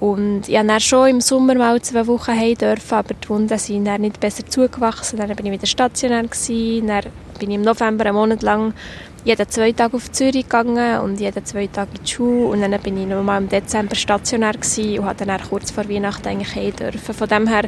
Und 0.00 0.48
ich 0.48 0.54
dann 0.54 0.80
schon 0.80 1.08
im 1.08 1.20
Sommer 1.20 1.54
mal 1.54 1.80
zwei 1.80 2.06
Wochen 2.06 2.32
heim 2.32 2.56
dürfen, 2.56 2.94
aber 2.94 3.14
die 3.14 3.28
Wunden 3.28 3.56
sind 3.58 3.84
dann 3.84 4.00
nicht 4.00 4.20
besser 4.20 4.44
zugewachsen. 4.44 5.18
Dann 5.18 5.34
bin 5.36 5.46
ich 5.46 5.52
wieder 5.52 5.66
stationär 5.66 6.24
gewesen. 6.24 6.88
Dann 6.88 7.04
bin 7.38 7.50
ich 7.50 7.56
im 7.56 7.62
November 7.62 8.06
einen 8.06 8.16
Monat 8.16 8.42
lang 8.42 8.74
jeden 9.26 9.48
zwei 9.48 9.72
Tage 9.72 9.96
auf 9.96 10.12
Zürich 10.12 10.44
gegangen 10.44 11.00
und 11.00 11.18
jeden 11.18 11.44
zwei 11.44 11.66
Tage 11.66 11.90
in 11.98 12.04
die 12.04 12.10
Schule. 12.10 12.46
Und 12.46 12.60
dann 12.60 12.80
bin 12.80 12.96
ich 12.96 13.08
nochmal 13.08 13.42
im 13.42 13.48
Dezember 13.48 13.96
stationär 13.96 14.52
gewesen 14.52 15.00
und 15.00 15.04
durfte 15.06 15.26
dann 15.26 15.40
kurz 15.42 15.72
vor 15.72 15.88
Weihnachten 15.88 16.28
eigentlich 16.28 16.54
heim 16.54 16.76
dürfen. 16.76 17.12
Von 17.12 17.28
dem 17.28 17.48
her 17.48 17.64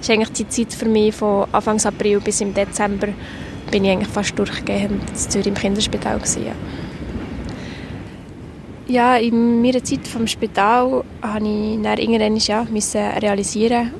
ist 0.00 0.10
eigentlich 0.10 0.32
die 0.32 0.48
Zeit 0.48 0.72
für 0.72 0.86
mich 0.86 1.14
von 1.14 1.46
Anfang 1.52 1.78
April 1.84 2.18
bis 2.20 2.40
im 2.40 2.54
Dezember 2.54 3.08
bin 3.70 3.84
ich 3.84 3.90
eigentlich 3.90 4.08
fast 4.08 4.38
durchgehend 4.38 5.02
in 5.10 5.14
Zürich 5.16 5.48
im 5.48 5.54
Kinderspital 5.54 6.16
gewesen. 6.16 6.46
Ja. 6.46 6.52
Ja, 8.88 9.16
in 9.16 9.60
meiner 9.60 9.84
Zeit 9.84 10.08
vom 10.08 10.26
Spital 10.26 11.04
habe 11.20 11.46
ich 11.46 11.82
dann 11.82 11.98
irgendwann 11.98 12.36
ja, 12.36 12.66
müssen 12.70 13.00
realisieren, 13.00 13.92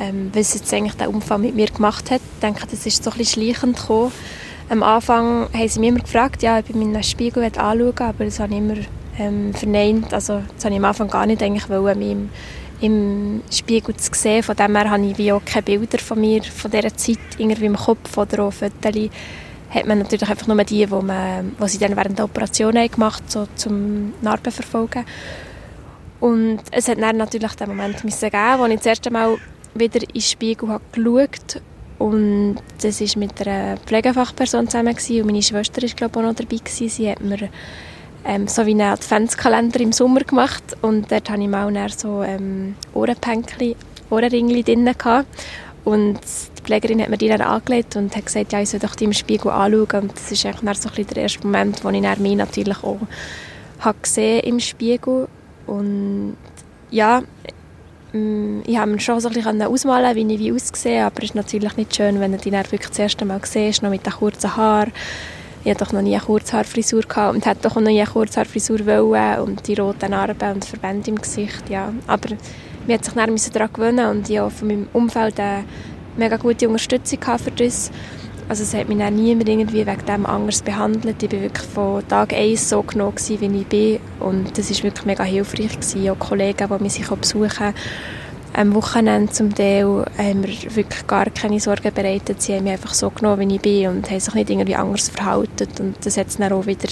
ähm, 0.00 0.30
was 0.32 0.54
jetzt 0.54 0.72
eigentlich 0.72 0.94
der 0.94 1.10
Unfall 1.10 1.38
mit 1.38 1.56
mir 1.56 1.66
gemacht 1.66 2.12
hat. 2.12 2.20
Ich 2.36 2.40
denke, 2.40 2.64
das 2.70 2.86
ist 2.86 3.02
so 3.02 3.10
ein 3.10 3.18
bisschen 3.18 3.42
schleichend 3.42 3.76
gekommen. 3.76 4.12
Am 4.68 4.82
Anfang 4.82 5.48
haben 5.52 5.68
sie 5.68 5.80
mich 5.80 5.88
immer 5.90 6.00
gefragt, 6.00 6.42
ja, 6.42 6.58
ob 6.58 6.68
ich 6.68 6.74
meinen 6.74 7.02
Spiegel 7.02 7.44
anschauen 7.44 7.92
aber 7.98 8.24
das 8.24 8.40
habe 8.40 8.52
ich 8.52 8.58
immer 8.58 8.76
ähm, 9.18 9.52
verneint. 9.54 10.12
Also, 10.12 10.42
das 10.54 10.64
habe 10.64 10.74
ich 10.74 10.80
am 10.80 10.84
Anfang 10.86 11.08
gar 11.08 11.26
nicht 11.26 11.42
eigentlich 11.42 11.68
wollen, 11.68 11.98
mich 11.98 12.10
im, 12.10 12.30
im 12.80 13.42
Spiegel 13.50 13.94
zu 13.96 14.10
sehen. 14.14 14.42
Von 14.42 14.56
dem 14.56 14.74
her 14.76 14.90
habe 14.90 15.04
ich 15.04 15.18
wie 15.18 15.32
auch 15.32 15.44
keine 15.44 15.62
Bilder 15.62 15.98
von 15.98 16.20
mir, 16.20 16.42
von 16.42 16.70
dieser 16.70 16.96
Zeit 16.96 17.18
irgendwie 17.38 17.66
im 17.66 17.76
Kopf 17.76 18.16
oder 18.16 18.44
auch 18.44 18.52
Fotos 18.52 19.10
hat 19.74 19.86
man 19.86 19.98
natürlich 19.98 20.28
einfach 20.28 20.46
nur 20.46 20.62
die, 20.62 20.88
wo, 20.88 21.02
man, 21.02 21.52
wo 21.58 21.66
sie 21.66 21.78
dann 21.78 21.96
während 21.96 22.16
der 22.16 22.26
Operation 22.26 22.78
haben 22.78 22.90
gemacht 22.90 23.28
so 23.28 23.48
zum 23.56 24.14
Narben 24.22 24.52
verfolgen. 24.52 25.04
Und 26.20 26.60
es 26.70 26.88
hat 26.88 27.00
dann 27.02 27.16
natürlich 27.16 27.52
den 27.54 27.68
Moment 27.68 28.04
müssen 28.04 28.30
geben, 28.30 28.58
wo 28.58 28.66
ich 28.66 28.76
das 28.76 28.86
erste 28.86 29.10
Mal 29.10 29.36
wieder 29.74 30.00
in 30.00 30.08
den 30.08 30.20
Spiegel 30.20 30.68
habe 30.68 30.84
geschaut 30.92 31.60
und 32.04 32.56
das 32.82 33.00
war 33.00 33.18
mit 33.18 33.48
einer 33.48 33.78
Pflegefachperson 33.78 34.68
zusammen 34.68 34.94
gewesen, 34.94 35.22
und 35.22 35.26
meine 35.28 35.42
Schwester 35.42 35.80
war 35.80 35.88
glaube 35.88 36.18
auch 36.18 36.22
noch 36.22 36.34
dabei 36.34 36.56
gewesen. 36.56 36.90
Sie 36.90 37.10
hat 37.10 37.22
mir 37.22 37.48
ähm, 38.26 38.46
so 38.46 38.66
wie 38.66 38.72
einen 38.72 38.82
Adventskalender 38.82 39.80
im 39.80 39.90
Sommer 39.90 40.20
gemacht 40.20 40.62
und 40.82 41.10
dort 41.10 41.30
hatte 41.30 41.40
ich 41.40 41.48
mal 41.48 41.88
so 41.88 42.22
ähm, 42.22 42.74
Ohrenpänkchen, 42.92 43.74
Ohrenringli 44.10 44.62
drin 44.62 44.84
gehabt. 44.84 45.26
und 45.84 46.20
Pflegerin 46.62 47.00
hat 47.00 47.08
mir 47.08 47.16
die 47.16 47.28
dann 47.28 47.40
angelegt 47.40 47.96
und 47.96 48.14
hat 48.14 48.26
gesagt, 48.26 48.52
ja, 48.52 48.60
ich 48.60 48.68
soll 48.68 48.80
doch 48.80 48.96
die 48.96 49.04
im 49.04 49.14
Spiegel 49.14 49.50
anschauen. 49.50 50.02
Und 50.02 50.12
das 50.14 50.30
ist 50.30 50.44
eigentlich 50.44 50.78
so 50.78 50.90
ein 50.94 51.06
der 51.06 51.22
erste 51.22 51.46
Moment, 51.46 51.82
wo 51.82 51.88
ich 51.88 52.02
dann 52.02 52.20
mich 52.20 52.36
natürlich 52.36 52.84
auch 52.84 52.98
gesehen 54.02 54.40
im 54.40 54.60
Spiegel. 54.60 55.26
Und 55.66 56.36
ja, 56.90 57.22
ich 58.64 58.78
habe 58.78 58.92
mir 58.92 59.00
schon 59.00 59.18
so 59.18 59.28
ein 59.28 59.34
bisschen 59.34 59.60
ausmalen 59.62 60.14
wie 60.14 60.34
ich 60.34 60.38
wie 60.38 60.52
aussehe, 60.52 61.04
aber 61.04 61.18
es 61.18 61.30
ist 61.30 61.34
natürlich 61.34 61.76
nicht 61.76 61.96
schön, 61.96 62.20
wenn 62.20 62.30
du 62.30 62.38
dann 62.38 62.70
wirklich 62.70 62.88
das 62.88 62.98
erste 63.00 63.24
Mal 63.24 63.40
siehst, 63.42 63.82
noch 63.82 63.90
mit 63.90 64.06
den 64.06 64.12
kurzen 64.12 64.56
Haaren. 64.56 64.92
Ich 65.64 65.70
hatte 65.70 65.84
doch 65.84 65.92
noch 65.92 66.02
nie 66.02 66.14
eine 66.14 66.22
Kurzhaarfrisur 66.22 67.02
gehabt 67.02 67.34
und 67.34 67.44
hätte 67.44 67.62
doch 67.62 67.74
noch 67.74 67.82
nie 67.82 68.00
eine 68.00 68.08
Kurzhaarfrisur 68.08 68.86
wollen 68.86 69.40
und 69.40 69.66
die 69.66 69.74
roten 69.74 70.10
Narben 70.10 70.52
und 70.52 70.64
Verbände 70.64 71.10
im 71.10 71.16
Gesicht, 71.16 71.68
ja. 71.68 71.92
Aber 72.06 72.36
man 72.86 72.98
hat 72.98 73.04
sich 73.38 73.52
daran 73.52 73.72
gewöhnen 73.72 74.06
und 74.08 74.30
ich 74.30 74.38
habe 74.38 74.50
von 74.50 74.68
meinem 74.68 74.86
Umfeld 74.92 75.40
eine 75.40 75.64
mega 76.16 76.36
gute 76.36 76.68
Unterstützung 76.68 77.18
für 77.38 77.50
das. 77.50 77.90
Also 78.48 78.62
es 78.62 78.74
hat 78.74 78.88
mich 78.88 79.02
auch 79.02 79.10
niemand 79.10 79.48
irgendwie 79.48 79.86
wegen 79.86 80.06
dem 80.06 80.26
anders 80.26 80.62
behandelt. 80.62 81.22
Ich 81.22 81.32
war 81.32 81.40
wirklich 81.40 81.68
von 81.68 82.06
Tag 82.08 82.32
1 82.32 82.68
so 82.68 82.82
genommen, 82.82 83.14
wie 83.16 83.60
ich 83.60 83.66
bin. 83.66 84.00
Und 84.20 84.56
das 84.58 84.70
war 84.70 84.82
wirklich 84.84 85.06
mega 85.06 85.24
hilfreich. 85.24 85.72
Gewesen. 85.72 86.10
Auch 86.10 86.18
Kollegen, 86.18 86.68
die 86.68 86.82
mich 86.82 87.08
besuchen 87.08 87.74
am 88.56 88.72
Wochenende 88.74 89.32
zum 89.32 89.52
Teil 89.52 90.04
haben 90.16 90.40
mir 90.40 90.76
wirklich 90.76 91.06
gar 91.06 91.26
keine 91.26 91.58
Sorgen 91.58 91.92
bereitet. 91.92 92.40
Sie 92.40 92.54
haben 92.54 92.64
mich 92.64 92.74
einfach 92.74 92.94
so 92.94 93.10
genommen, 93.10 93.50
wie 93.50 93.56
ich 93.56 93.60
bin 93.60 93.88
und 93.88 94.08
haben 94.10 94.20
sich 94.20 94.34
nicht 94.34 94.48
irgendwie 94.48 94.76
anders 94.76 95.08
verhalten. 95.08 95.68
Und 95.80 95.96
das 96.06 96.16
hat 96.16 96.38
dann 96.38 96.52
auch 96.52 96.66
wieder 96.66 96.88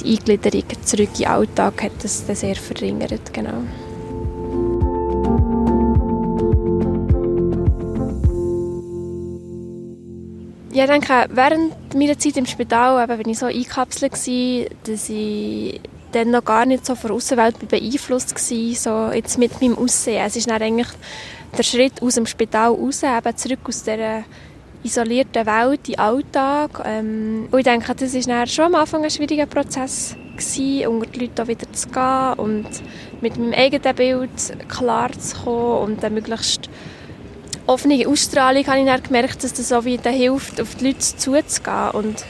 die 0.00 0.16
Eingliederung 0.16 0.64
zurück 0.84 1.10
in 1.12 1.18
den 1.18 1.26
Alltag 1.26 1.82
hat 1.82 1.92
das 2.02 2.24
sehr 2.26 2.56
verringert. 2.56 3.32
Genau. 3.32 3.64
Ja, 10.78 10.84
ich 10.84 10.90
denke, 10.90 11.26
während 11.30 11.94
meiner 11.96 12.16
Zeit 12.16 12.36
im 12.36 12.46
Spital 12.46 13.04
bin 13.08 13.30
ich 13.30 13.40
so 13.40 13.46
eingekapselt 13.46 14.12
dass 14.12 15.08
ich 15.08 15.80
dann 16.12 16.30
noch 16.30 16.44
gar 16.44 16.66
nicht 16.66 16.86
so 16.86 16.94
von 16.94 17.08
der 17.08 17.16
Außenwelt 17.16 17.68
beeinflusst 17.68 18.32
war, 18.32 18.74
so 18.76 19.12
jetzt 19.12 19.38
mit 19.38 19.60
meinem 19.60 19.76
Aussehen. 19.76 20.24
Es 20.24 20.36
ist 20.36 20.48
dann 20.48 20.62
eigentlich 20.62 20.86
der 21.58 21.64
Schritt 21.64 22.00
aus 22.00 22.14
dem 22.14 22.26
Spital 22.26 22.68
raus, 22.68 23.02
eben 23.02 23.36
zurück 23.36 23.58
aus 23.64 23.82
dieser 23.82 24.22
isolierten 24.84 25.46
Welt, 25.46 25.80
in 25.88 25.94
den 25.94 25.98
Alltag. 25.98 26.80
Ähm, 26.84 27.48
und 27.50 27.58
ich 27.58 27.64
denke, 27.64 27.92
das 27.96 28.14
war 28.28 28.46
schon 28.46 28.66
am 28.66 28.76
Anfang 28.76 29.02
ein 29.02 29.10
schwieriger 29.10 29.46
Prozess, 29.46 30.14
gewesen, 30.36 30.86
unter 30.86 31.10
die 31.10 31.18
Leute 31.18 31.48
wieder 31.48 31.72
zu 31.72 31.88
gehen 31.88 32.32
und 32.36 32.68
mit 33.20 33.36
meinem 33.36 33.52
eigenen 33.52 33.96
Bild 33.96 34.68
klar 34.68 35.10
zu 35.10 35.38
kommen 35.38 35.90
und 35.90 36.04
dann 36.04 36.14
möglichst 36.14 36.70
offene 37.68 38.08
Ausstrahlung 38.08 38.66
habe 38.66 38.80
ich 38.80 38.86
dann 38.86 39.02
gemerkt, 39.02 39.44
dass 39.44 39.52
das 39.52 39.68
so 39.68 39.84
wie 39.84 39.98
hilft, 39.98 40.60
auf 40.60 40.74
die 40.76 40.86
Leute 40.86 40.98
zuzugehen 40.98 41.90
und 41.92 42.24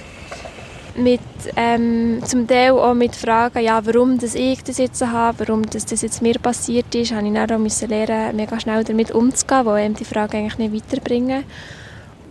mit, 0.96 1.20
ähm, 1.54 2.20
zum 2.24 2.48
Teil 2.48 2.72
auch 2.72 2.92
mit 2.92 3.14
Fragen, 3.14 3.62
ja, 3.62 3.80
warum 3.86 4.18
das 4.18 4.34
ich 4.34 4.64
das 4.64 4.78
jetzt 4.78 5.00
habe, 5.00 5.38
warum 5.46 5.64
das, 5.70 5.86
das 5.86 6.02
jetzt 6.02 6.22
mir 6.22 6.34
passiert 6.40 6.92
ist, 6.94 7.12
habe 7.12 7.26
ich 7.26 7.32
dann 7.32 7.50
auch 7.50 7.58
müssen 7.58 7.88
lernen, 7.88 8.34
mega 8.34 8.58
schnell 8.58 8.82
damit 8.82 9.12
umzugehen, 9.12 9.64
wo 9.64 9.76
eben 9.76 9.94
die 9.94 10.04
Frage 10.04 10.38
eigentlich 10.38 10.58
nicht 10.58 10.74
weiterbringen. 10.74 11.44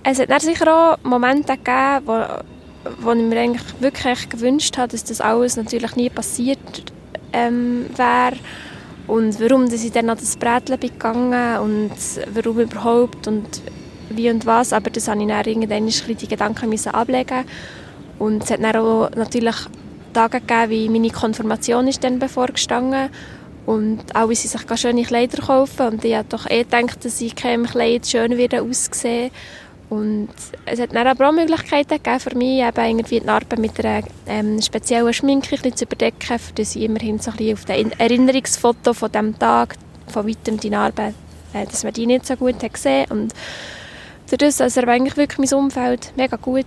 Es 0.04 0.20
hat 0.20 0.30
dann 0.30 0.42
sicher 0.42 0.68
auch 0.68 0.98
Momente 1.04 1.54
gegeben, 1.54 2.02
wo, 2.06 2.26
wo 3.00 3.12
ich 3.14 3.24
mir 3.24 3.40
eigentlich 3.40 3.82
wirklich 3.82 4.30
gewünscht 4.30 4.78
habe, 4.78 4.90
dass 4.90 5.06
das 5.06 5.22
alles 5.22 5.56
natürlich 5.56 5.96
nie 5.96 6.10
passiert 6.10 6.60
ähm, 7.32 7.86
wäre 7.96 8.36
und 9.08 9.40
warum 9.40 9.70
dass 9.70 9.84
ich 9.84 9.92
dann 9.92 10.10
an 10.10 10.18
das 10.18 10.36
Brätchen 10.36 10.78
bin 10.80 10.92
gegangen 10.92 11.60
und 11.60 11.92
warum 12.34 12.60
überhaupt 12.60 13.28
und 13.28 13.62
wie 14.10 14.30
und 14.30 14.46
was, 14.46 14.74
aber 14.74 14.90
das 14.90 15.08
habe 15.08 15.22
ich 15.22 15.28
dann 15.28 15.46
irgendwann 15.46 15.88
die 15.88 16.28
Gedanken 16.28 16.88
ablegen. 16.94 17.46
Und 18.20 18.44
es 18.44 18.52
hat 18.52 18.64
dann 18.64 18.76
auch 18.76 19.10
natürlich 19.16 19.56
Tage 20.14 20.42
gegeben, 20.42 20.70
wie 20.72 20.90
meine 20.90 21.10
Konfirmation 21.10 21.88
ist 21.88 22.04
dann 22.04 22.20
bevorgestanden 22.20 23.10
und 23.66 24.16
alle 24.16 24.36
sie 24.36 24.48
sich 24.48 24.62
schöne 24.76 25.04
Kleider 25.04 25.42
kaufen. 25.42 25.88
Und 25.88 26.06
ich 26.06 26.16
habe 26.16 26.28
doch 26.30 26.50
eh 26.50 26.64
gedacht, 26.64 27.04
dass 27.06 27.22
ich 27.22 27.36
kein 27.36 27.66
Kleid 27.66 28.08
schön 28.08 28.38
wieder 28.38 28.64
aussehen 28.64 29.32
und 29.90 30.30
es 30.66 30.82
hat 30.82 30.94
dann 30.94 31.08
aber 31.08 31.30
auch 31.30 31.34
Möglichkeiten 31.34 31.96
gegeben 31.96 32.20
für 32.20 32.36
mich, 32.36 32.62
eben 32.62 32.86
irgendwie 32.86 33.20
die 33.22 33.26
Narben 33.26 33.62
mit 33.62 33.80
einer 33.84 34.04
ähm, 34.28 34.62
speziellen 34.62 35.14
Schminke 35.14 35.58
ein 35.64 35.76
zu 35.76 35.86
überdecken, 35.86 36.40
für 36.40 36.62
ich 36.62 36.76
immerhin 36.82 37.20
so 37.20 37.32
ein 37.32 37.54
auf 37.54 37.64
das 37.64 37.78
Erinnerungsfoto 37.98 38.94
von 38.94 39.12
diesem 39.12 39.40
Tag 39.40 39.76
von 40.08 40.28
weitem 40.28 40.60
die 40.60 40.70
Narben, 40.70 41.14
äh, 41.54 41.66
dass 41.66 41.84
man 41.84 41.94
die 41.94 42.06
nicht 42.06 42.26
so 42.26 42.36
gut 42.36 42.62
hat 42.62 42.74
gesehen. 42.74 43.06
Und 43.10 43.34
dadurch, 44.30 44.58
dass 44.58 44.76
er 44.76 44.88
eigentlich 44.90 45.16
wirklich 45.16 45.52
mein 45.52 45.60
Umfeld 45.60 46.12
mega 46.18 46.36
gut. 46.36 46.66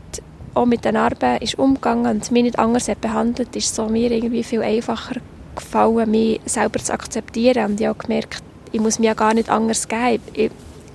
Auch 0.53 0.67
mit 0.67 0.85
den 0.85 0.95
Narben 0.95 1.37
ist 1.39 1.59
umgegangen 1.59 2.11
und 2.11 2.31
mich 2.33 2.43
nicht 2.43 2.59
anders 2.59 2.89
hat 2.89 3.01
behandelt, 3.01 3.55
ist 3.55 3.67
es 3.67 3.77
so 3.77 3.87
mir 3.87 4.11
irgendwie 4.11 4.43
viel 4.43 4.63
einfacher 4.63 5.21
gefallen, 5.55 6.11
mich 6.11 6.41
selber 6.45 6.81
zu 6.81 6.93
akzeptieren. 6.93 7.73
Und 7.73 7.81
ich 7.81 7.87
habe 7.87 7.99
gemerkt, 7.99 8.43
ich 8.73 8.81
muss 8.81 8.99
mir 8.99 9.09
ja 9.09 9.15
gar 9.15 9.35
nicht 9.35 9.49
anders 9.49 9.87
geben. 9.87 10.23
Ich, 10.33 10.51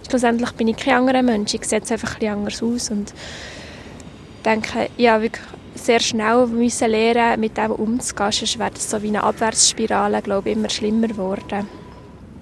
schlussendlich 0.08 0.52
bin 0.52 0.68
ich 0.68 0.78
kein 0.78 0.96
anderer 0.96 1.22
Mensch, 1.22 1.54
ich 1.54 1.66
sehe 1.66 1.80
jetzt 1.80 1.92
einfach 1.92 2.20
ein 2.20 2.28
anders 2.28 2.62
aus 2.62 2.90
und 2.90 3.14
denke, 4.46 4.90
ja, 4.98 5.22
wirklich 5.22 5.46
sehr 5.76 6.00
schnell 6.00 6.48
müssen 6.48 6.90
lernen, 6.90 7.40
mit 7.40 7.58
dem 7.58 7.72
umzugehen, 7.72 8.32
sonst 8.32 8.60
wäre 8.60 8.72
das 8.72 8.90
so 8.90 9.02
wie 9.02 9.10
eine 9.10 9.24
Abwärtsspirale, 9.24 10.22
glaube 10.22 10.50
ich, 10.50 10.58
immer 10.58 10.70
schlimmer 10.70 11.08
geworden. 11.08 11.68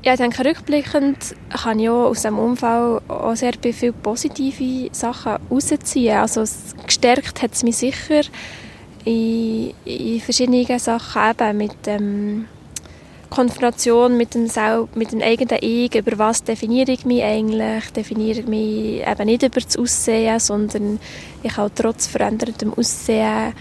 Ja, 0.05 0.13
ich 0.13 0.19
denke, 0.19 0.43
rückblickend 0.43 1.33
kann 1.49 1.79
ich 1.79 1.89
auch 1.89 2.09
aus 2.09 2.17
diesem 2.17 2.37
Unfall 2.37 3.01
auch 3.07 3.35
sehr 3.35 3.53
viele 3.61 3.93
positive 3.93 4.93
Sachen 4.93 5.37
herausziehen. 5.49 6.17
Also 6.17 6.43
gestärkt 6.85 7.41
hat 7.41 7.53
es 7.53 7.63
mich 7.63 7.77
sicher 7.77 8.21
in, 9.05 9.73
in 9.85 10.19
verschiedenen 10.19 10.77
Sachen, 10.77 11.21
eben 11.31 11.57
mit 11.57 11.85
dem 11.85 12.47
Konfrontation 13.33 14.15
mit 14.15 14.35
dem, 14.35 14.47
Sel 14.47 14.87
mit 14.93 15.11
dem 15.11 15.21
eigenen 15.21 15.57
Ich, 15.61 15.95
über 15.95 16.19
was 16.19 16.43
definiere 16.43 16.91
ich 16.91 17.03
mich 17.03 17.23
eigentlich, 17.23 17.89
definiere 17.91 18.41
ich 18.41 18.47
mich 18.47 19.07
eben 19.07 19.25
nicht 19.25 19.41
über 19.41 19.59
das 19.59 19.75
Aussehen, 19.75 20.39
sondern 20.39 20.99
ich 21.41 21.53
kann 21.53 21.71
trotz 21.73 22.05
verändertem 22.05 22.71
Aussehen 22.75 23.53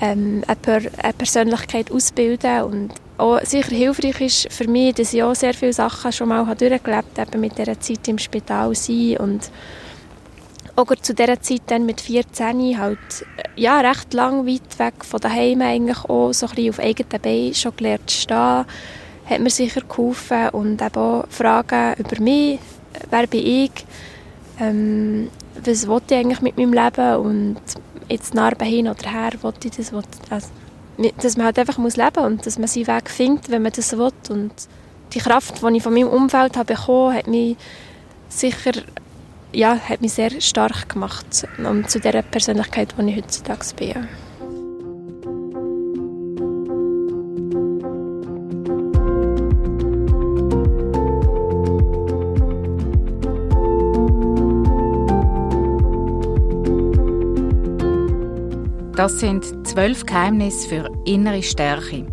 ähm, 0.00 0.42
eine, 0.48 0.56
per 0.56 0.80
eine 0.98 1.12
Persönlichkeit 1.12 1.92
ausbilden 1.92 2.62
und 2.62 2.90
auch 3.18 3.40
sicher 3.44 3.70
hilfreich 3.70 4.20
ist 4.20 4.52
für 4.52 4.66
mich, 4.66 4.94
dass 4.94 5.14
ich 5.14 5.22
auch 5.22 5.36
sehr 5.36 5.54
viele 5.54 5.74
Sachen 5.74 6.10
schon 6.10 6.28
mal 6.28 6.44
durchgelebt 6.44 7.16
habe, 7.16 7.38
mit 7.38 7.56
dieser 7.56 7.78
Zeit 7.78 8.08
im 8.08 8.18
Spital 8.18 8.74
sein 8.74 9.18
und 9.18 9.48
auch 10.74 10.92
zu 11.02 11.14
dieser 11.14 11.40
Zeit 11.40 11.62
dann 11.66 11.86
mit 11.86 12.00
14 12.00 12.80
halt 12.80 12.98
ja, 13.54 13.80
recht 13.80 14.12
lang 14.12 14.44
weit 14.46 14.78
weg 14.78 15.04
von 15.04 15.20
daheim 15.20 15.62
eigentlich 15.62 16.04
auch 16.06 16.32
so 16.32 16.46
ein 16.46 16.54
bisschen 16.54 16.70
auf 16.70 16.80
eigenen 16.80 17.20
Beinen 17.22 17.54
schon 17.54 17.76
gelernt 17.76 18.10
zu 18.10 18.22
stehen, 18.22 18.64
hat 19.30 19.40
mir 19.40 19.50
sicher 19.50 19.82
geholfen 19.82 20.50
und 20.50 20.82
eben 20.82 20.96
auch 20.96 21.24
Fragen 21.30 21.94
über 21.98 22.20
mich, 22.20 22.58
wer 23.10 23.26
bin 23.26 23.46
ich, 23.46 23.70
ähm, 24.58 25.30
was 25.64 25.86
wollte 25.86 26.14
ich 26.14 26.20
eigentlich 26.20 26.40
mit 26.40 26.56
meinem 26.56 26.72
Leben 26.72 27.16
und 27.16 27.60
jetzt 28.08 28.34
Narben 28.34 28.66
hin 28.66 28.88
oder 28.88 29.10
her, 29.10 29.32
wollte 29.42 29.68
ich 29.68 29.76
das, 29.76 29.92
wollte, 29.92 30.08
also, 30.30 30.48
dass 31.22 31.36
man 31.36 31.46
halt 31.46 31.58
einfach 31.58 31.78
muss 31.78 31.96
leben 31.96 32.24
und 32.24 32.44
dass 32.44 32.58
man 32.58 32.68
seinen 32.68 32.86
Weg 32.88 33.10
findet, 33.10 33.50
wenn 33.50 33.62
man 33.62 33.72
das 33.72 33.96
will 33.96 34.12
und 34.28 34.52
die 35.12 35.18
Kraft, 35.18 35.62
die 35.62 35.76
ich 35.76 35.82
von 35.82 35.94
meinem 35.94 36.08
Umfeld 36.08 36.56
habe 36.56 36.74
bekommen, 36.74 37.16
hat 37.16 37.26
mich 37.26 37.56
sicher 38.28 38.72
ja, 39.52 39.76
hat 39.76 40.00
mich 40.00 40.12
sehr 40.12 40.40
stark 40.40 40.88
gemacht 40.88 41.46
um 41.58 41.86
zu 41.88 41.98
der 41.98 42.22
Persönlichkeit, 42.22 42.94
die 42.96 43.10
ich 43.10 43.16
heutzutage 43.16 43.74
bin. 43.76 44.08
Das 59.00 59.18
sind 59.18 59.66
zwölf 59.66 60.04
Geheimnisse 60.04 60.68
für 60.68 60.90
innere 61.06 61.42
Stärke. 61.42 62.04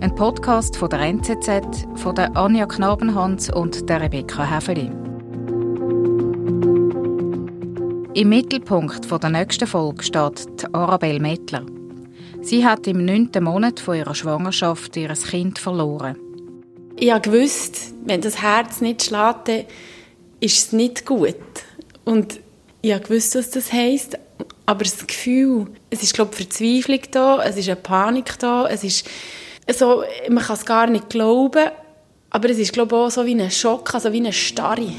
Ein 0.00 0.14
Podcast 0.14 0.74
von 0.74 0.88
der 0.88 1.00
NZZ, 1.00 1.86
von 1.96 2.14
der 2.14 2.34
Anja 2.34 2.64
Knabenhans 2.64 3.52
und 3.52 3.86
der 3.90 4.00
Rebecca 4.00 4.50
Häfeli. 4.50 4.90
Im 8.14 8.28
Mittelpunkt 8.30 9.22
der 9.22 9.28
nächsten 9.28 9.66
Folge 9.66 10.02
steht 10.02 10.66
Arabelle 10.72 11.20
Mettler. 11.20 11.66
Sie 12.40 12.64
hat 12.64 12.86
im 12.86 13.04
neunten 13.04 13.44
Monat 13.44 13.78
von 13.78 13.96
ihrer 13.96 14.14
Schwangerschaft 14.14 14.96
ihr 14.96 15.12
Kind 15.12 15.58
verloren. 15.58 16.16
Ich 16.96 17.12
wusste, 17.12 17.80
wenn 18.06 18.22
das 18.22 18.40
Herz 18.40 18.80
nicht 18.80 19.02
schlägt, 19.02 19.66
ist 20.40 20.56
es 20.56 20.72
nicht 20.72 21.04
gut. 21.04 21.36
Und 22.06 22.40
ich 22.80 23.10
wusste, 23.10 23.40
was 23.40 23.50
das 23.50 23.70
heisst. 23.70 24.18
Aber 24.70 24.84
das 24.84 25.04
Gefühl, 25.04 25.66
es 25.90 26.04
ist, 26.04 26.14
glaube 26.14 26.30
ich, 26.32 26.46
Verzweiflung 26.46 27.00
da, 27.10 27.42
es 27.42 27.56
ist 27.56 27.66
eine 27.66 27.74
Panik 27.74 28.38
da, 28.38 28.68
es 28.68 28.84
ist 28.84 29.04
so, 29.72 30.04
man 30.28 30.44
kann 30.44 30.54
es 30.54 30.64
gar 30.64 30.86
nicht 30.86 31.10
glauben, 31.10 31.70
aber 32.30 32.50
es 32.50 32.58
ist, 32.58 32.72
glaube 32.72 32.94
ich, 32.94 33.02
auch 33.02 33.10
so 33.10 33.26
wie 33.26 33.34
ein 33.34 33.50
Schock, 33.50 33.92
also 33.92 34.12
wie 34.12 34.18
eine 34.18 34.32
Starre. 34.32 34.92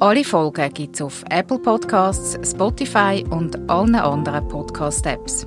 Alle 0.00 0.24
Folgen 0.24 0.74
gibt 0.74 0.96
es 0.96 1.02
auf 1.02 1.22
Apple 1.30 1.60
Podcasts, 1.60 2.36
Spotify 2.50 3.24
und 3.30 3.70
allen 3.70 3.94
anderen 3.94 4.48
Podcast-Apps. 4.48 5.46